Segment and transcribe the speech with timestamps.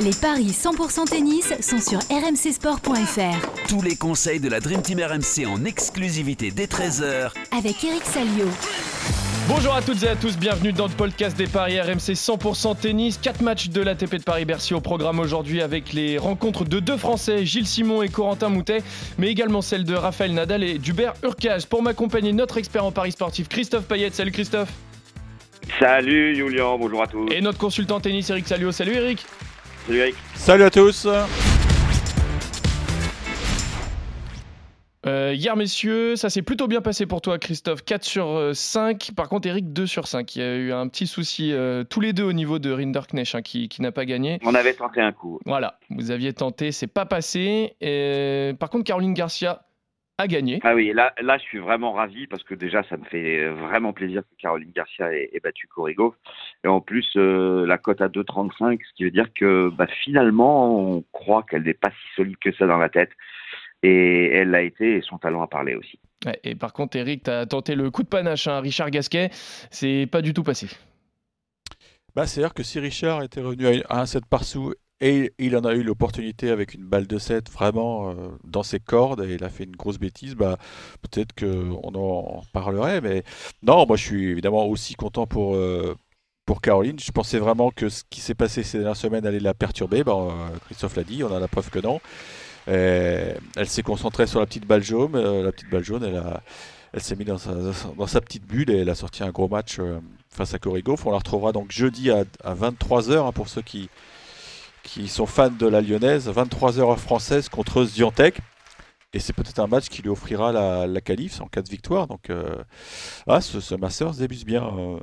[0.00, 3.66] Les paris 100% tennis sont sur rmcsport.fr.
[3.68, 8.46] Tous les conseils de la Dream Team RMC en exclusivité dès 13h avec Eric Salio.
[9.48, 13.18] Bonjour à toutes et à tous, bienvenue dans le podcast des paris RMC 100% tennis.
[13.20, 17.44] 4 matchs de l'ATP de Paris-Bercy au programme aujourd'hui avec les rencontres de deux Français,
[17.44, 18.84] Gilles Simon et Corentin Moutet,
[19.18, 21.66] mais également celles de Raphaël Nadal et d'Hubert Urcage.
[21.66, 24.10] Pour m'accompagner, notre expert en paris sportif Christophe Payet.
[24.12, 24.70] Salut Christophe.
[25.80, 27.26] Salut Julien, bonjour à tous.
[27.32, 28.70] Et notre consultant tennis Eric Salio.
[28.70, 29.26] Salut Eric.
[29.88, 30.16] Salut Eric.
[30.34, 31.08] Salut à tous.
[35.06, 37.82] Euh, hier, messieurs, ça s'est plutôt bien passé pour toi, Christophe.
[37.86, 39.12] 4 sur 5.
[39.16, 40.36] Par contre, Eric, 2 sur 5.
[40.36, 43.34] Il y a eu un petit souci, euh, tous les deux au niveau de Rinderknecht,
[43.34, 44.38] hein, qui, qui n'a pas gagné.
[44.44, 45.40] On avait tenté un coup.
[45.46, 47.74] Voilà, vous aviez tenté, c'est pas passé.
[47.80, 49.62] Et, par contre, Caroline Garcia
[50.18, 50.58] a gagné.
[50.64, 53.92] Ah oui, là, là, je suis vraiment ravi parce que déjà, ça me fait vraiment
[53.92, 56.16] plaisir que Caroline Garcia ait, ait battu Corrigo.
[56.64, 60.76] Et en plus, euh, la cote à 2,35, ce qui veut dire que bah, finalement,
[60.76, 63.10] on croit qu'elle n'est pas si solide que ça dans la tête.
[63.84, 66.00] Et elle l'a été et son talent a parlé aussi.
[66.26, 69.30] Ouais, et par contre, Eric, tu as tenté le coup de panache, hein, Richard Gasquet.
[69.70, 70.66] C'est pas du tout passé.
[72.16, 75.64] Bah, C'est-à-dire que si Richard était revenu à un 7 par sous et il en
[75.64, 79.44] a eu l'opportunité avec une balle de 7 vraiment euh, dans ses cordes et il
[79.44, 80.58] a fait une grosse bêtise, bah,
[81.02, 83.00] peut-être qu'on en parlerait.
[83.00, 83.22] Mais
[83.62, 85.94] non, moi je suis évidemment aussi content pour, euh,
[86.46, 86.98] pour Caroline.
[86.98, 90.02] Je pensais vraiment que ce qui s'est passé ces dernières semaines allait la perturber.
[90.02, 92.00] Bah, euh, Christophe l'a dit, on a la preuve que non.
[92.66, 95.12] Elle s'est concentrée sur la petite balle jaune.
[95.16, 96.22] La petite balle jaune, elle,
[96.92, 97.52] elle s'est mise dans sa,
[97.96, 99.80] dans sa petite bulle et elle a sorti un gros match
[100.28, 100.96] face à Corrigo.
[101.06, 103.88] On la retrouvera donc jeudi à, à 23h hein, pour ceux qui,
[104.88, 106.28] qui sont fans de la lyonnaise.
[106.28, 108.38] 23h française contre Ziontek.
[109.14, 112.06] Et c'est peut-être un match qui lui offrira la, la qualif en cas de victoire.
[112.06, 112.56] Donc, euh,
[113.26, 114.98] ah, ce, ce Masters débute bien, euh,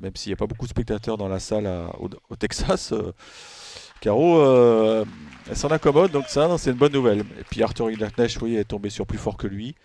[0.00, 2.92] même s'il n'y a pas beaucoup de spectateurs dans la salle à, au, au, Texas.
[2.92, 3.12] Euh,
[4.00, 4.42] Caro,
[5.48, 7.20] elle s'en accommode, donc ça, c'est une bonne nouvelle.
[7.20, 9.76] Et puis Arthur Rinderknecht, oui, est tombé sur plus fort que lui.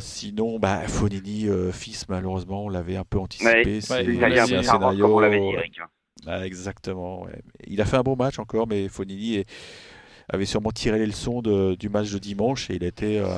[0.00, 3.64] Sinon, bah, Fonini, fils, malheureusement, on l'avait un peu anticipé.
[3.64, 5.06] Ouais, c'est ouais, un scénario.
[5.06, 5.80] On l'avait dit, Eric.
[6.26, 7.22] Ah, exactement.
[7.24, 7.42] ouais.
[7.66, 9.50] Il a fait un bon match encore, mais Fonini est-
[10.32, 13.28] avait sûrement tiré les leçons de- du match de dimanche et il était euh,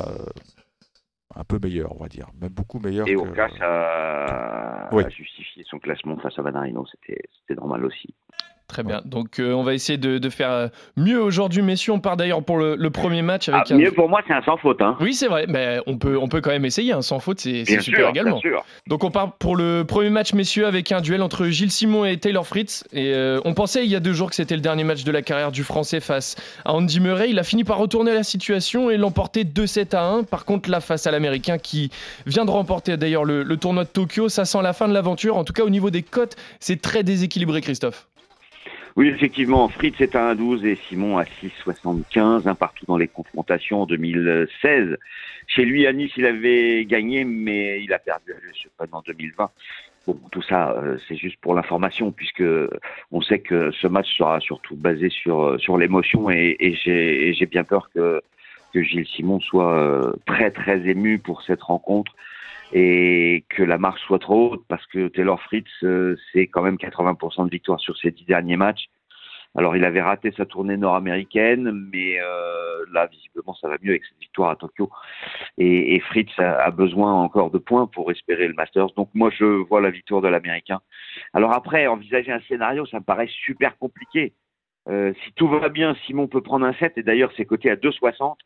[1.34, 2.28] un peu meilleur, on va dire.
[2.40, 3.20] Même beaucoup meilleur Et que.
[3.20, 5.04] Urcas a, Oui.
[5.04, 8.14] a justifié son classement face à Vanarino, c'était normal aussi.
[8.68, 9.00] Très bien.
[9.06, 11.92] Donc, euh, on va essayer de, de faire euh, mieux aujourd'hui, messieurs.
[11.94, 13.76] On part d'ailleurs pour le, le premier match Ah, avec un.
[13.78, 14.82] mieux pour moi, c'est un sans faute.
[14.82, 14.94] Hein.
[15.00, 15.46] Oui, c'est vrai.
[15.48, 16.92] Mais on peut, on peut quand même essayer.
[16.92, 17.00] hein.
[17.00, 18.38] Sans faute, c'est super sûr, également.
[18.40, 18.64] bien sûr.
[18.86, 22.18] Donc on part pour le premier match, messieurs, avec un duel entre Gilles Simon et
[22.18, 22.84] Taylor Fritz.
[22.92, 25.12] Et euh, on pensait il y a deux jours que c'était le dernier match de
[25.12, 26.36] la carrière du Français face
[26.66, 27.30] à Andy Murray.
[27.30, 30.24] Il a fini par retourner la situation et l'emporter 2-7 à 1.
[30.24, 31.90] Par contre, là, face à l'Américain qui
[32.26, 35.38] vient de remporter d'ailleurs le, le tournoi de Tokyo, ça sent la fin de l'aventure.
[35.38, 38.06] En tout cas, au niveau des cotes, c'est très déséquilibré, Christophe.
[38.98, 43.82] Oui, effectivement, Fritz est à 1,12 et Simon à 6,75, un partout dans les confrontations
[43.82, 44.96] en 2016.
[45.46, 49.50] Chez lui, à Nice, il avait gagné, mais il a perdu à l'US en 2020.
[50.08, 52.42] Bon, tout ça, euh, c'est juste pour l'information, puisque
[53.12, 56.74] on sait que ce match sera surtout basé sur, sur l'émotion et, et
[57.34, 58.20] j'ai bien peur que,
[58.74, 62.16] que Gilles Simon soit euh, très, très ému pour cette rencontre
[62.72, 66.76] et que la marche soit trop haute parce que Taylor Fritz, euh, c'est quand même
[66.76, 68.86] 80% de victoire sur ses dix derniers matchs.
[69.56, 74.04] Alors il avait raté sa tournée nord-américaine, mais euh, là visiblement ça va mieux avec
[74.04, 74.90] cette victoire à Tokyo.
[75.56, 78.92] Et, et Fritz a, a besoin encore de points pour espérer le Masters.
[78.96, 80.80] Donc moi je vois la victoire de l'Américain.
[81.32, 84.34] Alors après envisager un scénario, ça me paraît super compliqué.
[84.88, 87.76] Euh, si tout va bien, Simon peut prendre un set et d'ailleurs c'est coté à
[87.76, 88.36] 2,60,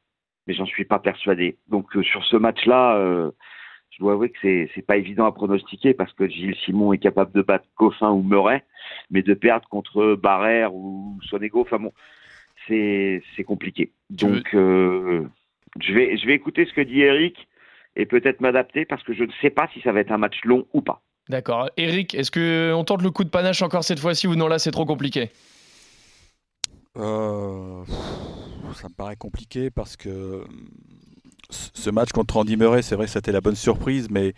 [0.47, 1.59] mais j'en suis pas persuadé.
[1.69, 3.33] Donc euh, sur ce match-là.
[4.03, 6.99] Je dois avouer que c'est c'est pas évident à pronostiquer parce que Gilles Simon est
[6.99, 8.65] capable de battre Coffin ou Murray,
[9.13, 11.93] mais de perdre contre Barrère ou Sonego, enfin bon,
[12.67, 13.93] c'est c'est compliqué.
[14.11, 15.23] Donc euh,
[15.81, 17.47] je vais je vais écouter ce que dit Eric
[17.95, 20.41] et peut-être m'adapter parce que je ne sais pas si ça va être un match
[20.43, 21.01] long ou pas.
[21.29, 21.71] D'accord.
[21.77, 24.59] Eric, est-ce que on tente le coup de panache encore cette fois-ci ou non là
[24.59, 25.31] c'est trop compliqué?
[26.97, 27.85] Euh,
[28.75, 30.43] ça me paraît compliqué parce que
[31.51, 34.35] ce match contre Andy Murray, c'est vrai que c'était la bonne surprise, mais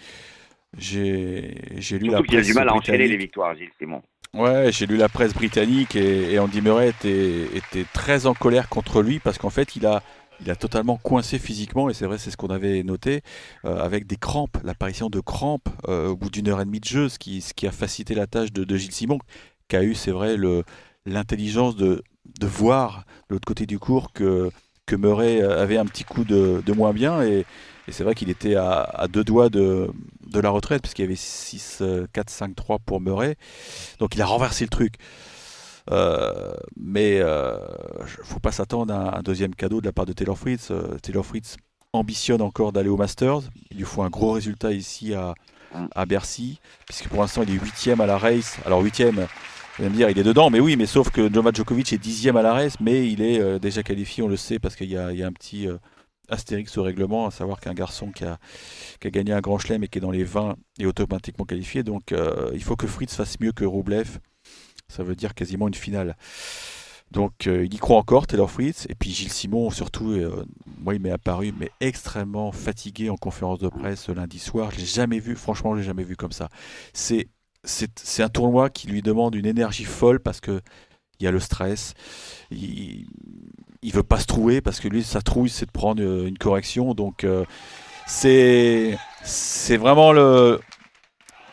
[0.76, 3.18] j'ai lu la Surtout qu'il a presse du mal à enchaîner les britannique.
[3.18, 4.02] victoires, Gilles Simon.
[4.34, 8.68] Ouais, j'ai lu la presse britannique et, et Andy Murray était, était très en colère
[8.68, 10.02] contre lui parce qu'en fait, il a,
[10.40, 13.22] il a totalement coincé physiquement, et c'est vrai, c'est ce qu'on avait noté,
[13.64, 16.84] euh, avec des crampes, l'apparition de crampes euh, au bout d'une heure et demie de
[16.84, 19.18] jeu, ce qui, ce qui a facilité la tâche de, de Gilles Simon,
[19.68, 20.36] qui a eu, c'est vrai,
[21.06, 22.02] l'intelligence de,
[22.40, 24.50] de voir de l'autre côté du cours que,
[24.86, 27.46] que Murray avait un petit coup de, moins bien, et,
[27.88, 29.90] c'est vrai qu'il était à, deux doigts de,
[30.34, 31.82] la retraite, parce qu'il y avait 6,
[32.12, 33.36] 4, 5, 3 pour Murray.
[33.98, 34.94] Donc il a renversé le truc.
[36.76, 40.72] mais il faut pas s'attendre à un deuxième cadeau de la part de Taylor Fritz.
[41.02, 41.56] Taylor Fritz
[41.92, 43.40] ambitionne encore d'aller au Masters.
[43.70, 45.34] Il lui faut un gros résultat ici à,
[45.94, 48.56] à Bercy, puisque pour l'instant il est huitième à la race.
[48.64, 49.26] Alors huitième,
[49.76, 51.98] vous allez me dire, il est dedans, mais oui, mais sauf que Novak Djokovic est
[51.98, 54.88] dixième à la race, mais il est euh, déjà qualifié, on le sait, parce qu'il
[54.88, 55.78] y, a un petit euh,
[56.28, 58.38] astérix au règlement, à savoir qu'un garçon qui a,
[59.02, 61.82] gagné un grand chelem et qui est dans les 20 est automatiquement qualifié.
[61.82, 64.20] Donc euh, il faut que Fritz fasse mieux que Roublev.
[64.86, 66.16] Ça veut dire quasiment une finale.
[67.10, 68.86] Donc il y croit encore, Taylor Fritz.
[68.88, 70.16] Et puis Gilles Simon, surtout,
[70.78, 74.70] moi il m'est apparu, mais extrêmement fatigué en conférence de presse lundi soir.
[74.70, 76.48] Je l'ai jamais vu, franchement, je l'ai jamais vu comme ça.
[76.92, 77.28] C'est
[77.64, 80.60] c'est un tournoi qui lui demande une énergie folle parce que
[81.20, 81.94] il y a le stress.
[82.50, 83.06] Il,
[83.82, 86.38] il veut pas se trouver parce que lui, sa trouille, c'est de prendre euh, une
[86.38, 86.94] correction.
[86.94, 87.44] Donc, euh,
[88.06, 90.60] c'est c'est vraiment le.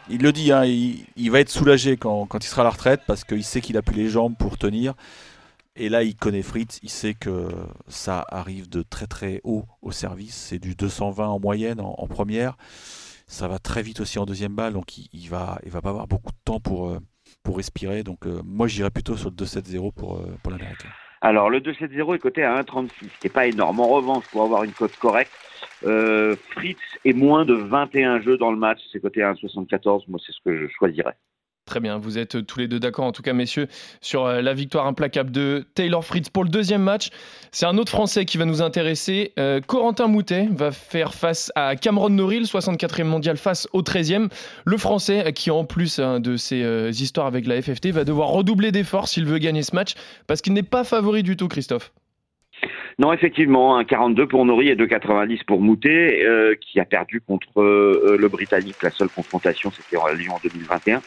[0.10, 3.02] Il le dit, hein, il, va être soulagé quand, quand, il sera à la retraite
[3.08, 4.94] parce qu'il sait qu'il a plus les jambes pour tenir.
[5.78, 7.48] Et là, il connaît Fritz, il sait que
[7.88, 10.36] ça arrive de très très haut au service.
[10.36, 12.58] C'est du 220 en moyenne en première
[13.32, 15.90] ça va très vite aussi en deuxième balle, donc il, il, va, il va pas
[15.90, 17.00] avoir beaucoup de temps pour, euh,
[17.44, 18.04] pour respirer.
[18.04, 20.90] Donc euh, moi, j'irais plutôt sur le 2-7-0 pour, euh, pour l'Américain.
[21.22, 23.80] Alors le 2-7-0 est coté à 1,36, ce n'est pas énorme.
[23.80, 25.32] En revanche, pour avoir une cote correcte,
[25.82, 30.04] Fritz est moins de 21 jeux dans le match, c'est coté à 1,74.
[30.08, 31.16] Moi, c'est ce que je choisirais.
[31.72, 33.68] Très bien, vous êtes tous les deux d'accord, en tout cas messieurs,
[34.02, 37.12] sur euh, la victoire implacable de Taylor Fritz pour le deuxième match.
[37.54, 39.32] C'est un autre Français qui va nous intéresser.
[39.40, 44.28] Euh, Corentin Moutet va faire face à Cameron Norrie, 64e mondial face au 13e.
[44.66, 48.28] Le Français qui, en plus hein, de ses euh, histoires avec la FFT, va devoir
[48.28, 49.94] redoubler d'efforts s'il veut gagner ce match,
[50.28, 51.94] parce qu'il n'est pas favori du tout, Christophe.
[53.00, 58.28] Non, effectivement, un 42 pour Nori et 2,90 pour Moutet, qui a perdu contre le
[58.28, 58.84] Britannique.
[58.84, 61.02] La seule confrontation, c'était en Lyon en 2021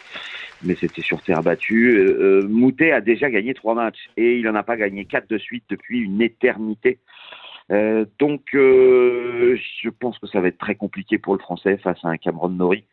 [0.62, 1.96] mais c'était sur terre battue.
[1.96, 5.28] Euh, euh, Moutet a déjà gagné trois matchs et il n'en a pas gagné quatre
[5.28, 6.98] de suite depuis une éternité.
[7.72, 12.08] Euh, donc, je pense que ça va être très compliqué pour le Français face à
[12.08, 12.84] un Cameron Nori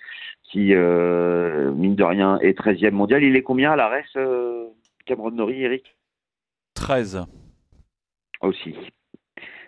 [0.43, 3.23] qui, mine de rien, est 13e mondial.
[3.23, 4.69] Il est combien à la RES,
[5.05, 5.95] Cameron Nori, Eric?
[6.75, 7.25] 13.
[8.41, 8.75] Aussi.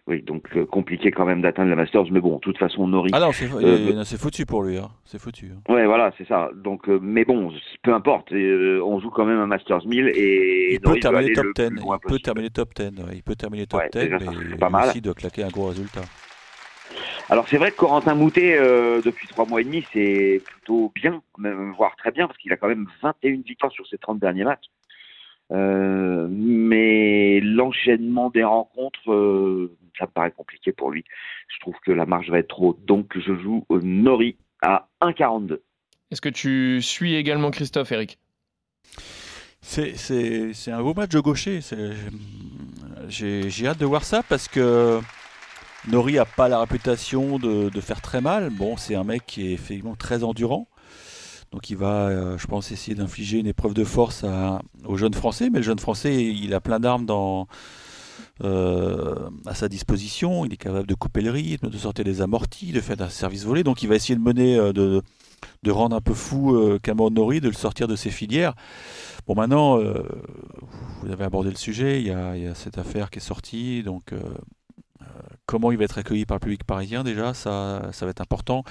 [0.06, 3.12] Oui, donc euh, compliqué quand même d'atteindre la Masters, mais bon, de toute façon, Nori.
[3.14, 4.90] Ah non, c'est euh, foutu pour lui, hein.
[5.06, 5.52] c'est foutu.
[5.54, 5.74] Hein.
[5.74, 6.50] Ouais, voilà, c'est ça.
[6.56, 7.54] Donc, euh, mais bon,
[7.84, 11.64] peu importe, on joue quand même un Masters 1000 et il peut terminer top 10.
[11.64, 14.10] Il peut terminer top 10, il peut terminer top 10,
[14.50, 14.90] mais pas mal.
[14.90, 16.02] aussi de claquer un gros résultat.
[17.30, 18.58] Alors c'est vrai que Corentin Moutet,
[19.06, 22.58] depuis trois mois et demi, c'est plutôt bien, même, voire très bien, parce qu'il a
[22.58, 24.66] quand même 21 victoires sur ses 30 derniers matchs.
[25.52, 31.04] Euh, mais l'enchaînement des rencontres, euh, ça me paraît compliqué pour lui.
[31.48, 32.86] Je trouve que la marge va être trop haute.
[32.86, 35.60] Donc je joue Nori à 1,42.
[36.12, 38.20] Est-ce que tu suis également Christophe, Eric?
[39.62, 41.60] C'est un beau match de gaucher.
[43.08, 45.00] J'ai hâte de voir ça parce que
[45.88, 48.50] Nori n'a pas la réputation de, de, faire très mal.
[48.50, 50.68] Bon, c'est un mec qui est effectivement très endurant.
[51.52, 55.14] Donc il va, euh, je pense, essayer d'infliger une épreuve de force à, aux jeunes
[55.14, 55.50] Français.
[55.50, 57.48] Mais le jeune Français, il a plein d'armes dans,
[58.44, 60.46] euh, à sa disposition.
[60.46, 63.46] Il est capable de couper le rythme, de sortir des amortis, de faire un service
[63.46, 63.64] volé.
[63.64, 65.02] Donc il va essayer de mener, euh, de,
[65.64, 68.56] de rendre un peu fou Cameron Nori, de le sortir de ses filières.
[69.28, 72.02] Bon, maintenant, vous avez abordé le sujet.
[72.02, 73.84] Il y, a, il y, a, cette affaire qui est sortie.
[73.84, 74.14] Donc
[75.46, 77.04] comment il va être accueilli par le public parisien?
[77.04, 78.64] Déjà, ça, ça va être important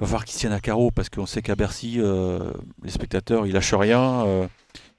[0.00, 3.52] va falloir qu'il tienne à carreau parce qu'on sait qu'à Bercy, euh, les spectateurs, ils
[3.52, 4.24] lâchent rien.
[4.26, 4.46] Euh,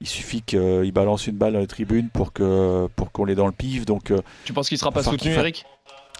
[0.00, 3.46] il suffit qu'ils balancent une balle dans les tribunes pour que pour qu'on l'ait dans
[3.46, 3.84] le pif.
[3.84, 5.64] Donc, euh, tu penses qu'il sera pas soutenu, Eric?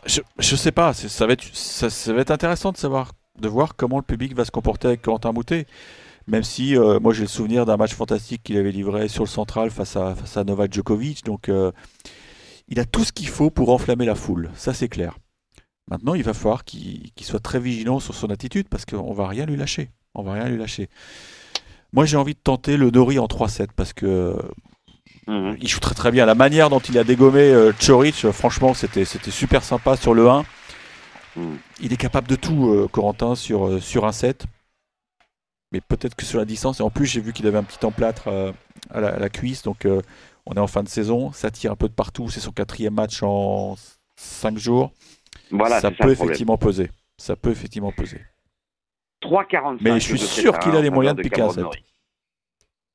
[0.05, 0.93] Je, je sais pas.
[0.93, 4.45] Ça va être ça, va être intéressant de savoir de voir comment le public va
[4.45, 5.67] se comporter avec Quentin Moutet.
[6.27, 9.71] Même si moi j'ai le souvenir d'un match fantastique qu'il avait livré sur le central
[9.71, 11.25] face à face à Novak Djokovic.
[11.25, 11.51] Donc
[12.69, 14.51] il a tout ce qu'il faut pour enflammer la foule.
[14.55, 15.17] Ça c'est clair.
[15.89, 19.47] Maintenant, il va falloir qu'il soit très vigilant sur son attitude parce qu'on va rien
[19.47, 19.91] lui lâcher.
[20.15, 20.89] On va rien lui lâcher.
[21.93, 24.37] Moi, j'ai envie de tenter le Nori en 3-7 parce que
[25.29, 25.57] mhm.
[25.61, 26.27] il joue très très bien.
[26.27, 30.29] La manière dont il a dégommé euh, Chorich, euh, franchement, c'était super sympa sur le
[30.29, 30.45] 1.
[31.37, 31.59] Mhm.
[31.81, 34.47] Il est capable de tout, euh, Corentin, sur, sur un set.
[35.71, 36.81] Mais peut-être que sur la distance.
[36.81, 38.29] Et en plus, j'ai vu qu'il avait un petit emplâtre
[38.91, 39.63] à la, à, la, cuisse.
[39.63, 39.87] Donc,
[40.47, 41.33] on est en fin de saison.
[41.33, 42.31] Ça tire un peu de partout.
[42.31, 43.77] C'est son quatrième match en
[44.17, 44.93] 5 jours
[45.81, 46.91] ça peut effectivement peser.
[47.19, 48.21] Ça peut effectivement peser.
[49.23, 49.79] 3,45.
[49.81, 51.65] Mais je suis sûr qu'il a les moyens de piquer un 7.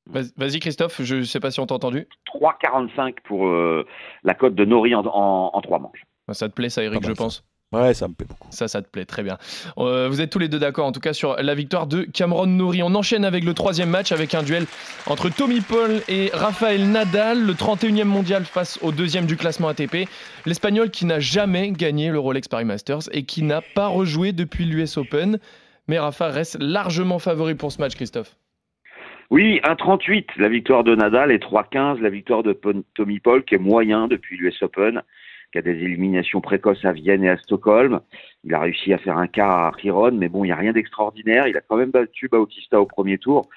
[0.06, 2.08] Vas-y Christophe, je ne sais pas si on t'a entendu.
[2.34, 3.86] 3,45 pour euh,
[4.24, 6.04] la cote de Nori en, en, 3 manches.
[6.32, 7.44] Ça te plaît ça Eric, je pense?
[7.72, 8.48] Ouais, ça me plaît beaucoup.
[8.50, 9.38] Ça, ça te plaît, très bien.
[9.78, 12.46] Euh, vous êtes tous les deux d'accord, en tout cas, sur la victoire de Cameron
[12.46, 12.82] Nouri.
[12.82, 14.66] On enchaîne avec le troisième match, avec un duel
[15.06, 20.08] entre Tommy Paul et Rafael Nadal, le 31e mondial face au deuxième du classement ATP.
[20.44, 24.66] L'Espagnol qui n'a jamais gagné le Rolex Paris Masters et qui n'a pas rejoué depuis
[24.66, 25.38] l'US Open.
[25.88, 28.36] Mais Rafa reste largement favori pour ce match, Christophe.
[29.30, 32.52] Oui, 1,38 la victoire de Nadal et 3,15 la victoire de
[32.94, 35.02] Tommy Paul, qui est moyen depuis l'US Open
[35.52, 38.00] qui a des éliminations précoces à Vienne et à Stockholm.
[38.44, 40.72] Il a réussi à faire un quart à Riron, mais bon, il n'y a rien
[40.72, 41.46] d'extraordinaire.
[41.46, 43.48] Il a quand même battu Bautista au premier tour.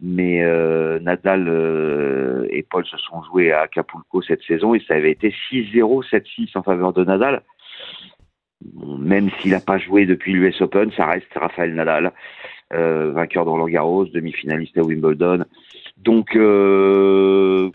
[0.00, 4.94] Mais euh, Nadal euh, et Paul se sont joués à Acapulco cette saison et ça
[4.94, 7.42] avait été 6-0, 7-6 en faveur de Nadal.
[8.98, 12.12] même s'il n'a pas joué depuis l'US Open, ça reste Rafael Nadal,
[12.72, 15.44] euh, vainqueur dans Roland Garros, demi-finaliste à Wimbledon.
[15.98, 17.70] Donc, euh,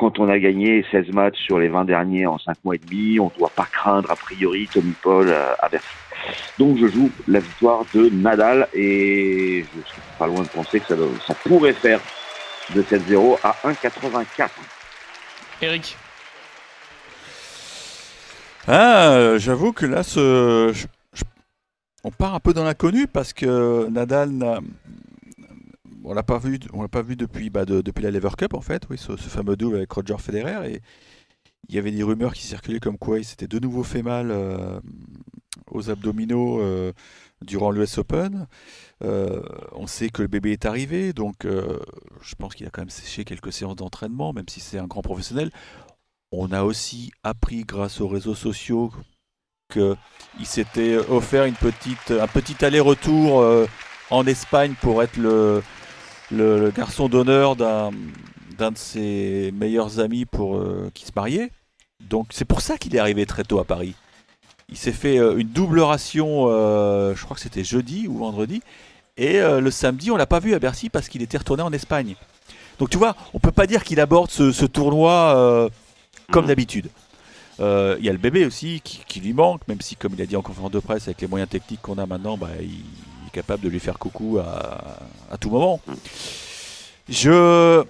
[0.00, 3.20] quand on a gagné 16 matchs sur les 20 derniers en 5 mois et demi,
[3.20, 5.86] on ne doit pas craindre a priori Tommy Paul euh, à Bercy.
[6.58, 10.86] Donc je joue la victoire de Nadal et je suis pas loin de penser que
[10.86, 10.94] ça,
[11.26, 12.00] ça pourrait faire
[12.74, 14.48] de 7-0 à 1,84.
[15.60, 15.96] Eric
[18.68, 20.72] ah, J'avoue que là, ce,
[22.04, 24.60] on part un peu dans l'inconnu parce que Nadal n'a
[26.04, 28.60] on l'a pas vu, on l'a pas vu depuis, bah, depuis la Lever Cup en
[28.60, 30.80] fait, oui, ce, fameux double avec Roger Federer et
[31.68, 34.30] il y avait des rumeurs qui circulaient comme quoi il s'était de nouveau fait mal
[34.30, 34.80] euh,
[35.70, 36.92] aux abdominaux euh,
[37.42, 38.46] durant l'US Open.
[39.02, 39.42] Euh,
[39.72, 43.24] on sait que le bébé est arrivé, donc je pense qu'il a quand même séché
[43.24, 45.50] quelques séances d'entraînement, même si c'est un grand professionnel.
[46.32, 48.92] On a aussi appris grâce aux réseaux sociaux
[49.72, 49.96] qu'il
[50.44, 53.66] s'était offert une petite, un petit aller-retour
[54.10, 55.62] en Espagne pour être le,
[56.30, 57.90] le, garçon d'honneur d'un
[58.58, 61.50] de ses meilleurs amis pour euh, qui se mariait.
[62.00, 63.94] Donc c'est pour ça qu'il est arrivé très tôt à Paris.
[64.68, 68.62] Il s'est fait euh, une double ration, euh, je crois que c'était jeudi ou vendredi,
[69.16, 72.14] et le samedi on l'a pas vu à Bercy parce qu'il était retourné en Espagne.
[72.78, 75.68] Donc tu vois, on peut pas dire qu'il aborde ce, tournoi
[76.30, 76.48] comme mmh.
[76.48, 76.90] d'habitude.
[77.58, 80.36] Il y a le bébé aussi qui, lui manque, même si comme il a dit
[80.36, 82.82] en conférence de presse avec les moyens techniques qu'on a maintenant, bah, il,
[83.30, 85.80] capable de lui faire coucou à, tout moment.
[87.08, 87.82] Je.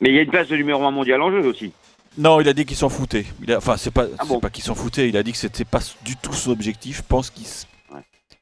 [0.00, 1.72] Mais il y a une place de numéro 1 mondial en jeu aussi.
[2.18, 3.26] Non, il a dit qu'il s'en foutait.
[3.42, 3.58] Il a...
[3.58, 5.08] Enfin, c'est pas, ah pas qu'il s'en foutait.
[5.08, 6.98] Il a dit que c'était pas du tout son objectif.
[6.98, 7.46] Je pense qu'ils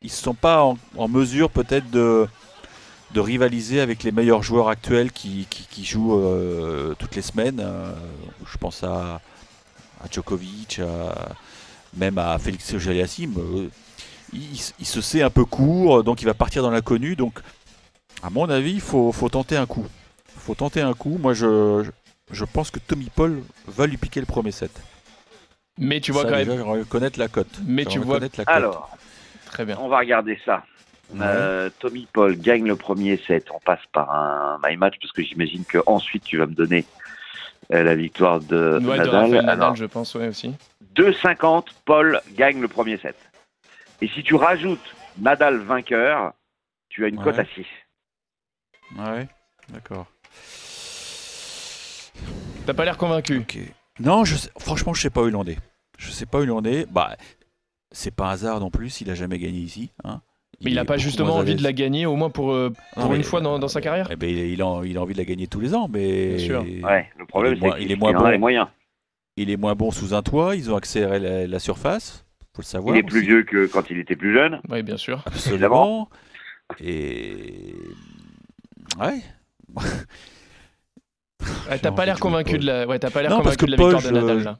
[0.02, 2.26] ne sont pas en, mesure peut-être de
[3.12, 7.58] de rivaliser avec les meilleurs joueurs actuels qui, qui, jouent euh, toutes les semaines.
[7.58, 7.90] Euh,
[8.46, 9.22] je pense à,
[10.04, 10.78] à Djokovic,
[11.96, 13.02] même à Félix auger
[14.32, 17.16] il, se sait un peu court, donc il va partir dans l'inconnu.
[17.16, 17.38] Donc,
[18.22, 19.86] à mon avis, il faut, tenter un coup.
[20.34, 21.18] Il faut tenter un coup.
[21.18, 21.84] Moi, je,
[22.30, 24.70] je pense que Tommy Paul va lui piquer le premier set.
[25.78, 26.84] Mais tu vois quand même.
[26.86, 27.60] connaître la cote.
[27.64, 28.18] Mais tu vois.
[28.18, 28.44] La cote.
[28.48, 28.90] Alors,
[29.46, 29.78] très bien.
[29.80, 30.64] On va regarder ça.
[31.20, 33.46] Euh, Tommy Paul gagne le premier set.
[33.54, 36.84] On passe par un my match parce que j'imagine que ensuite tu vas me donner
[37.72, 39.30] euh, la victoire de Nadal.
[39.30, 40.54] De Nadal, je pense, ouais, aussi.
[40.96, 41.66] 2,50.
[41.84, 43.16] Paul gagne le premier set.
[44.00, 46.32] Et si tu rajoutes Nadal vainqueur,
[46.88, 47.66] tu as une cote à 6.
[48.98, 49.28] Ouais,
[49.70, 50.06] d'accord.
[52.66, 53.42] T'as pas l'air convaincu.
[54.00, 55.58] Non, je franchement, je sais pas où il en est.
[55.98, 56.86] Je sais pas où il en est.
[56.90, 57.16] Bah,
[57.90, 59.90] c'est pas un hasard non plus, il a jamais gagné ici.
[60.04, 60.20] Hein.
[60.62, 63.22] Mais il n'a pas justement envie de la gagner, au moins pour, euh, pour une
[63.22, 65.60] fois dans, sa carrière eh ben, il, a, il, a, envie de la gagner tous
[65.60, 66.36] les ans, mais.
[66.36, 66.62] Bien sûr.
[66.82, 68.26] Ouais, le problème, c'est qu'il est moins bon.
[68.26, 68.66] Les moyens.
[69.36, 72.26] Il est moins bon sous un toit, ils ont accéléré la, la surface.
[72.62, 74.60] Il est plus vieux que quand il était plus jeune.
[74.68, 75.22] Oui, bien sûr.
[75.26, 76.08] Absolument.
[76.80, 77.74] Et.
[78.98, 79.22] Ouais.
[81.80, 84.10] t'as pas l'air convaincu de la, ouais, t'as pas l'air convaincu de la victoire de
[84.10, 84.58] Nadal là.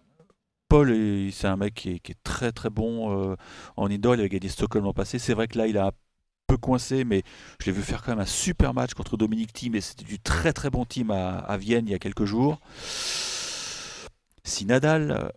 [0.69, 0.95] Paul,
[1.33, 3.37] c'est un mec qui est, très très bon euh,
[3.77, 4.17] en indoor.
[4.17, 5.19] Il avait gagné Stockholm l'an passé.
[5.19, 5.93] C'est vrai que là, il a un
[6.47, 7.23] peu coincé, mais
[7.59, 9.75] je l'ai vu faire quand même un super match contre Dominique Thiem.
[9.77, 12.61] Et c'était du très très bon team à, à, Vienne il y a quelques jours.
[14.45, 15.33] Si Nadal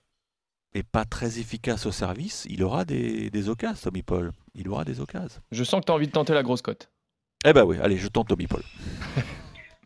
[0.74, 4.32] et pas très efficace au service, il aura des, des occasions, Tommy Paul.
[4.56, 5.42] Il aura des occasions.
[5.52, 6.90] Je sens que tu as envie de tenter la grosse cote.
[7.46, 8.62] Eh ben oui, allez, je tente Tommy Paul.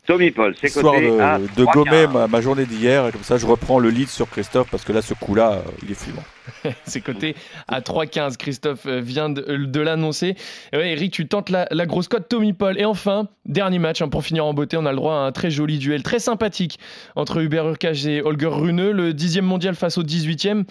[0.05, 3.79] Tommy Paul, c'est côté de, de gommer ma, journée d'hier, et comme ça je reprends
[3.79, 6.23] le lead sur Christophe, parce que là, ce coup-là, euh, il est fumant.
[6.83, 7.35] c'est côté
[7.67, 8.37] à 3,15.
[8.37, 10.35] Christophe euh, vient de, l'annoncer.
[10.73, 12.79] Eric, tu tentes la, grosse cote Tommy Paul.
[12.79, 15.31] Et enfin, dernier match, hein, pour finir en beauté, on a le droit à un
[15.31, 16.79] très joli duel, très sympathique,
[17.15, 20.65] entre Hubert Urkage et Holger Rune, le 10e mondial face au 18e.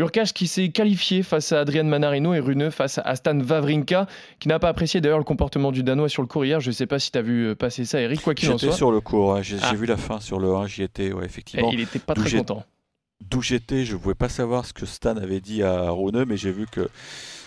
[0.00, 4.06] Urkage qui s'est qualifié face à Adrian Manarino et Runeux face à Stan Wawrinka,
[4.38, 6.60] qui n'a pas apprécié d'ailleurs le comportement du Danois sur le cours hier.
[6.60, 8.58] Je ne sais pas si tu as vu euh, passer ça, Eric, quoi qu'il en
[8.58, 8.68] soit.
[8.68, 9.74] J'étais sur le cours, j'ai ah.
[9.74, 11.70] vu la fin sur le 1, j'y étais, ouais, effectivement.
[11.70, 12.64] il n'était pas très content.
[13.30, 16.36] d'où j'étais, je ne pouvais pas savoir ce que Stan avait dit à Rune, mais
[16.38, 16.88] j'ai vu que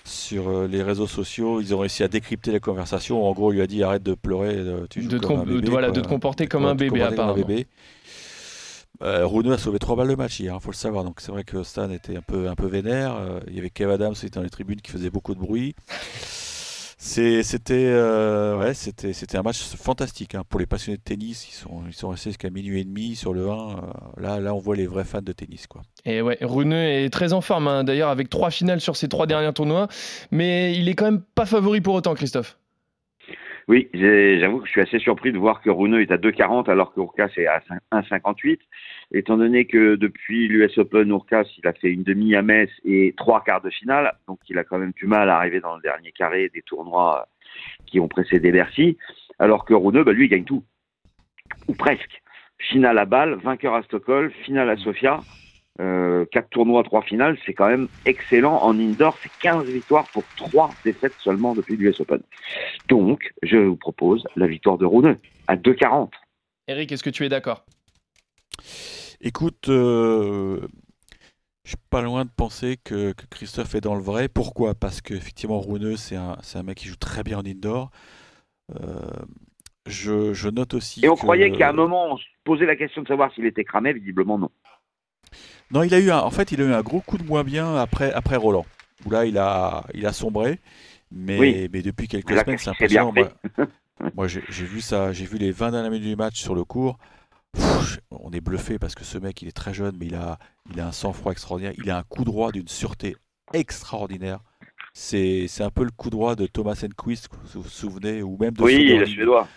[0.05, 3.27] sur euh, les réseaux sociaux, ils ont réussi à décrypter la conversation.
[3.27, 4.57] En gros, il lui a dit arrête de pleurer,
[4.89, 5.95] tu joues de, comme un bébé, voilà, quoi.
[5.95, 7.47] de te comporter comme un te bébé, comporter comme un apparemment.
[7.47, 7.67] bébé.
[9.01, 11.03] Euh, a sauvé trois balles de match hier, il faut le savoir.
[11.03, 13.15] Donc c'est vrai que Stan était un peu, un peu vénère.
[13.15, 15.39] Euh, il y avait Kev Adams qui était dans les tribunes qui faisait beaucoup de
[15.39, 15.75] bruit.
[17.17, 20.43] Euh, c'était c'était un match fantastique hein.
[20.47, 21.47] pour les passionnés de tennis.
[21.49, 23.53] Ils sont, ils sont restés jusqu'à minuit et demi sur le 1.
[23.53, 23.75] Euh,
[24.17, 25.67] là, là, on voit les vrais fans de tennis.
[25.67, 25.81] Quoi.
[26.05, 29.53] Et ouais, est très en forme, hein, d'ailleurs, avec trois finales sur ses trois derniers
[29.53, 29.87] tournois.
[30.31, 32.57] Mais il est quand même pas favori pour autant, Christophe.
[33.67, 36.93] Oui, j'avoue que je suis assez surpris de voir que Runeux est à 2,40 alors
[36.93, 38.59] que Urkas est à 5 1,58.
[39.13, 43.13] Étant donné que depuis l'US Open, Urkas, il a fait une demi à Metz et
[43.15, 45.81] trois quarts de finale, donc il a quand même du mal à arriver dans le
[45.81, 47.27] dernier carré des tournois
[47.85, 48.97] qui ont précédé Bercy,
[49.39, 50.63] alors que Runeux, bah, lui, il gagne tout.
[51.67, 52.21] Ou presque.
[52.59, 55.19] Finale à Bâle, vainqueur à Stockholm, finale à Sofia.
[55.81, 58.57] Euh, quatre tournois, trois finales, c'est quand même excellent.
[58.61, 62.21] En indoor, c'est 15 victoires pour trois défaites seulement depuis l'US Open.
[62.89, 66.09] Donc, je vous propose la victoire de Runeux à 2,40.
[66.67, 67.65] Eric, est-ce que tu es d'accord?
[69.19, 70.59] Écoute, euh,
[71.63, 74.27] je suis pas loin de penser que, que Christophe est dans le vrai.
[74.27, 74.75] Pourquoi?
[74.75, 77.89] Parce qu'effectivement, Runeux, c'est un, c'est un mec qui joue très bien en indoor.
[78.79, 78.99] Euh,
[79.87, 81.03] je, je note aussi.
[81.03, 83.45] Et on que- croyait qu'à un moment, on se posait la question de savoir s'il
[83.45, 84.49] était cramé, visiblement non.
[85.73, 87.43] Non, il a eu un, en fait, il a eu un gros coup de moins
[87.43, 88.65] bien après, après Roland.
[89.05, 90.59] Où là, il a, il a sombré.
[91.11, 91.69] Mais, Oui.
[91.73, 93.11] mais depuis quelques là, semaines, c'est impressionnant.
[93.13, 93.29] Moi,
[94.15, 96.97] moi, j'ai vu ça, j'ai vu les 20 dernières minutes du match sur le court.
[97.53, 100.39] Pff, on est bluffé parce que ce mec, il est très jeune, mais il a,
[100.73, 101.73] il a un sang-froid extraordinaire.
[101.77, 103.15] Il a un coup droit d'une sûreté
[103.53, 104.39] extraordinaire.
[104.93, 108.63] C'est un peu le coup droit de Thomas Enquist, vous vous souvenez, ou même de
[108.63, 109.05] Oui, le.
[109.07, 109.47] Suédois.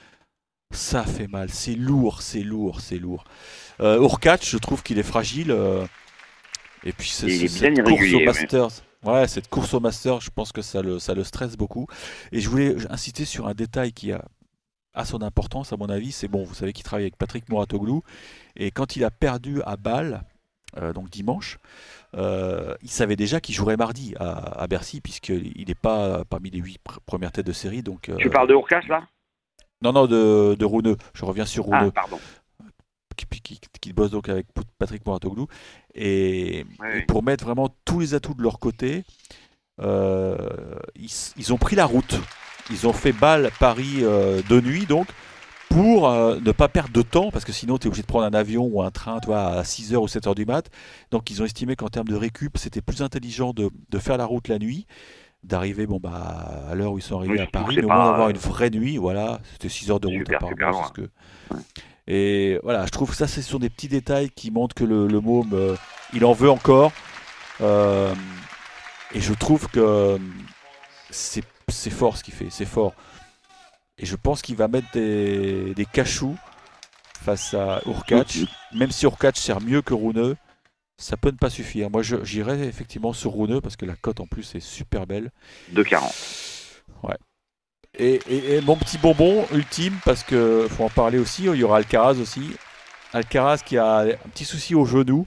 [0.72, 3.24] Ça fait mal, c'est lourd, c'est lourd, c'est lourd.
[3.80, 5.50] Euh, Urkac, je trouve qu'il est fragile.
[5.50, 5.86] euh,
[6.88, 8.20] et puis c'est, cette course au.
[8.20, 8.68] Masters.
[9.04, 11.86] Ouais, cette course au Masters, je pense que ça le, ça le stresse beaucoup.
[12.32, 14.24] Et je voulais insister sur un détail qui a,
[14.94, 16.12] a son importance, à mon avis.
[16.12, 18.02] C'est bon, vous savez qu'il travaille avec Patrick Mouratoglou.
[18.56, 20.22] Et quand il a perdu à Bâle,
[20.78, 21.58] euh, donc dimanche,
[22.14, 26.58] euh, il savait déjà qu'il jouerait mardi à, à Bercy, puisqu'il n'est pas parmi les
[26.58, 27.82] huit pr- premières têtes de série.
[27.82, 29.06] Donc, euh, Tu parles de Urkas, là?
[29.82, 30.96] Non, non, de, de Rouneux.
[31.14, 32.18] Je reviens sur Rouneux Ah, pardon.
[33.16, 34.46] Qui, qui- qui bosse donc avec
[34.78, 35.46] Patrick Mouratoglou.
[35.94, 36.60] Et,
[36.94, 39.04] et pour mettre vraiment tous les atouts de leur côté,
[39.80, 40.36] euh,
[41.36, 42.18] ils, ont pris la route.
[42.70, 45.06] Ils ont fait balle Paris euh, de nuit, donc,
[45.68, 48.24] pour euh, ne pas perdre de temps, parce que sinon, tu es obligé de prendre
[48.24, 50.70] un avion ou un train tu vois, à 6h ou 7h du mat.
[51.10, 54.24] Donc, ils ont estimé qu'en termes de récup, c'était plus intelligent de, de faire la
[54.24, 54.86] route la nuit,
[55.44, 58.10] d'arriver bon, bah, à l'heure où ils sont arrivés Oui, à Paris, mais au moins
[58.10, 58.96] d'avoir une vraie nuit.
[58.96, 60.86] Voilà, c'était 6 heures de route Super, apparemment.
[60.86, 61.08] super
[62.06, 65.06] et voilà, je trouve que ça, ce sont des petits détails qui montrent que le,
[65.06, 65.76] le môme, euh,
[66.12, 66.92] il en veut encore.
[67.60, 68.14] Euh,
[69.14, 70.18] et je trouve que
[71.10, 71.42] c'est
[71.90, 72.94] fort ce qu'il fait, c'est fort.
[73.98, 76.36] Et je pense qu'il va mettre des, des cachous
[77.24, 78.26] face à Urkac.
[78.74, 80.36] Même si Urkac sert mieux que Runeux,
[80.98, 81.90] ça peut ne pas suffire.
[81.90, 85.30] Moi, je- j'irais effectivement sur Runeux parce que la cote en plus est super belle.
[85.72, 86.82] 2,40.
[87.98, 92.18] Et, mon petit bonbon ultime, parce que faut en parler aussi, il y aura Alcaraz
[92.20, 92.52] aussi.
[93.12, 95.26] Alcaraz qui a un petit souci au genou.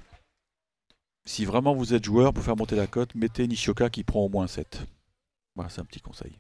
[1.25, 4.29] Si vraiment vous êtes joueur pour faire monter la cote, mettez Nishioka qui prend au
[4.29, 4.81] moins 7.
[5.55, 6.39] Voilà, c'est un petit conseil.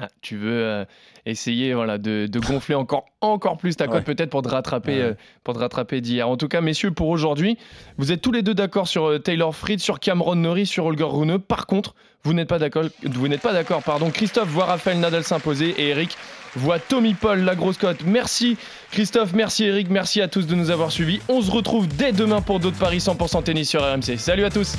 [0.00, 0.84] Ah, Tu veux euh,
[1.24, 4.02] essayer voilà, de, de gonfler encore, encore plus ta cote Ouais.
[4.02, 5.00] peut-être pour te rattraper, Ouais.
[5.02, 6.28] euh, pour te rattraper d'hier.
[6.28, 7.56] En tout cas, messieurs, pour aujourd'hui,
[7.96, 11.04] vous êtes tous les deux d'accord sur euh, Taylor Fritz, sur Cameron Norrie, sur Holger
[11.04, 11.38] Rune.
[11.38, 12.84] Par contre, vous n'êtes pas d'accord.
[13.04, 13.82] Vous n'êtes pas d'accord.
[13.84, 14.10] Pardon.
[14.10, 16.16] Christophe voit Raphaël Nadal s'imposer et Eric
[16.56, 17.98] voit Tommy Paul la grosse cote.
[18.04, 18.56] Merci
[18.90, 21.20] Christophe, merci Eric, merci à tous de nous avoir suivis.
[21.28, 24.16] On se retrouve dès demain pour d'autres paris 100% tennis sur RMC.
[24.18, 24.74] Salut à tous.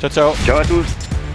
[0.00, 1.29] Ciao, ciao Ciao à tous